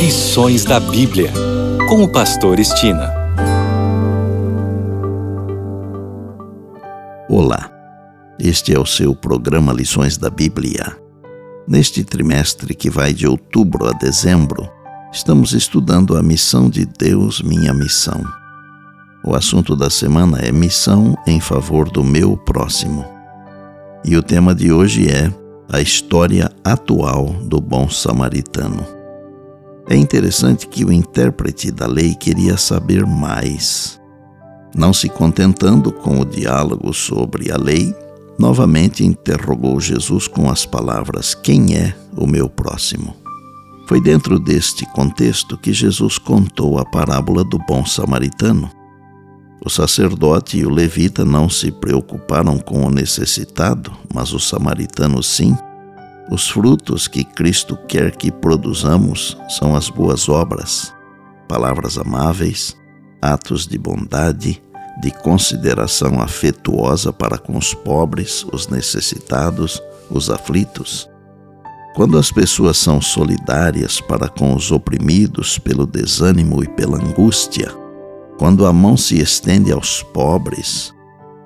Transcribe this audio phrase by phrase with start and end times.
[0.00, 1.30] Lições da Bíblia,
[1.86, 3.12] com o Pastor Estina.
[7.28, 7.70] Olá,
[8.38, 10.96] este é o seu programa Lições da Bíblia.
[11.68, 14.66] Neste trimestre que vai de outubro a dezembro,
[15.12, 18.24] estamos estudando a missão de Deus, minha missão.
[19.22, 23.04] O assunto da semana é missão em favor do meu próximo.
[24.02, 25.30] E o tema de hoje é
[25.70, 28.99] a história atual do bom samaritano.
[29.88, 34.00] É interessante que o intérprete da lei queria saber mais.
[34.74, 37.94] Não se contentando com o diálogo sobre a lei,
[38.38, 43.16] novamente interrogou Jesus com as palavras: Quem é o meu próximo?
[43.88, 48.70] Foi dentro deste contexto que Jesus contou a parábola do bom samaritano.
[49.64, 55.56] O sacerdote e o levita não se preocuparam com o necessitado, mas o samaritano sim.
[56.30, 60.94] Os frutos que Cristo quer que produzamos são as boas obras,
[61.48, 62.76] palavras amáveis,
[63.20, 64.62] atos de bondade,
[65.02, 71.10] de consideração afetuosa para com os pobres, os necessitados, os aflitos.
[71.96, 77.74] Quando as pessoas são solidárias para com os oprimidos pelo desânimo e pela angústia,
[78.38, 80.94] quando a mão se estende aos pobres,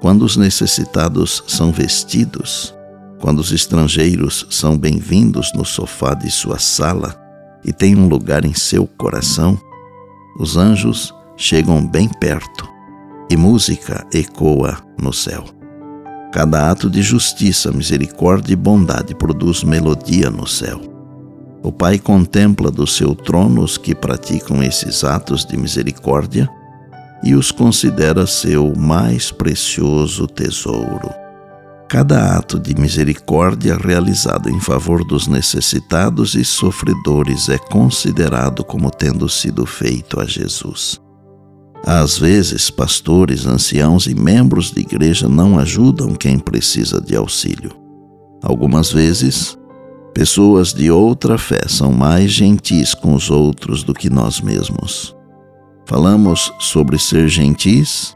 [0.00, 2.77] quando os necessitados são vestidos,
[3.20, 7.14] quando os estrangeiros são bem-vindos no sofá de sua sala
[7.64, 9.58] e têm um lugar em seu coração,
[10.38, 12.68] os anjos chegam bem perto
[13.30, 15.44] e música ecoa no céu.
[16.32, 20.80] Cada ato de justiça, misericórdia e bondade produz melodia no céu.
[21.62, 26.48] O Pai contempla do seu trono os que praticam esses atos de misericórdia
[27.24, 31.27] e os considera seu mais precioso tesouro.
[31.88, 39.26] Cada ato de misericórdia realizado em favor dos necessitados e sofredores é considerado como tendo
[39.26, 41.00] sido feito a Jesus.
[41.86, 47.70] Às vezes, pastores, anciãos e membros de igreja não ajudam quem precisa de auxílio.
[48.42, 49.56] Algumas vezes,
[50.12, 55.16] pessoas de outra fé são mais gentis com os outros do que nós mesmos.
[55.86, 58.14] Falamos sobre ser gentis,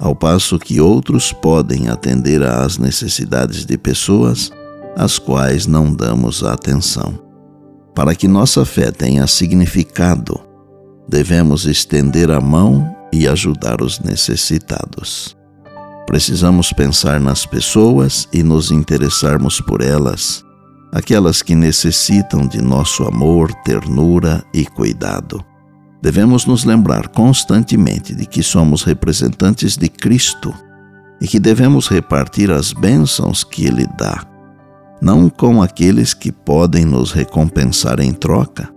[0.00, 4.50] ao passo que outros podem atender às necessidades de pessoas
[4.96, 7.18] às quais não damos atenção.
[7.94, 10.40] Para que nossa fé tenha significado,
[11.08, 15.36] devemos estender a mão e ajudar os necessitados.
[16.06, 20.44] Precisamos pensar nas pessoas e nos interessarmos por elas,
[20.92, 25.44] aquelas que necessitam de nosso amor, ternura e cuidado.
[26.04, 30.52] Devemos nos lembrar constantemente de que somos representantes de Cristo
[31.18, 34.22] e que devemos repartir as bênçãos que Ele dá,
[35.00, 38.68] não com aqueles que podem nos recompensar em troca,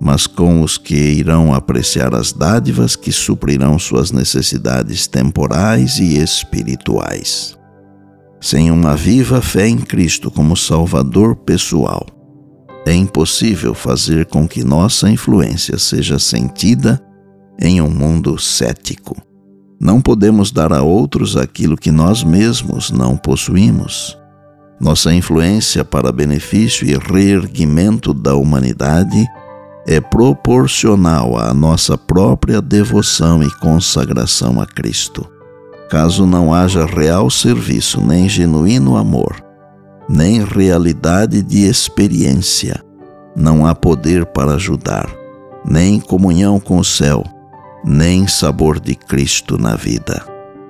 [0.00, 7.56] mas com os que irão apreciar as dádivas que suprirão suas necessidades temporais e espirituais.
[8.40, 12.04] Sem uma viva fé em Cristo como Salvador pessoal,
[12.86, 17.02] é impossível fazer com que nossa influência seja sentida
[17.60, 19.16] em um mundo cético.
[19.80, 24.16] Não podemos dar a outros aquilo que nós mesmos não possuímos.
[24.80, 29.26] Nossa influência para benefício e reerguimento da humanidade
[29.84, 35.26] é proporcional à nossa própria devoção e consagração a Cristo.
[35.90, 39.45] Caso não haja real serviço nem genuíno amor,
[40.08, 42.82] nem realidade de experiência.
[43.34, 45.08] Não há poder para ajudar,
[45.64, 47.22] nem comunhão com o céu,
[47.84, 50.24] nem sabor de Cristo na vida.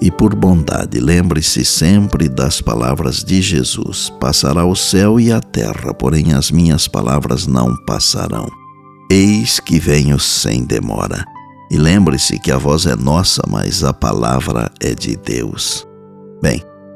[0.00, 5.92] E por bondade, lembre-se sempre das palavras de Jesus: Passará o céu e a terra,
[5.92, 8.46] porém as minhas palavras não passarão.
[9.10, 11.24] Eis que venho sem demora.
[11.70, 15.86] E lembre-se que a voz é nossa, mas a palavra é de Deus.
[16.40, 16.62] Bem,